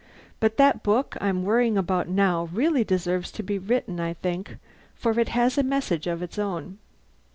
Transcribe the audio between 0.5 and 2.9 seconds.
this book I'm worrying about now really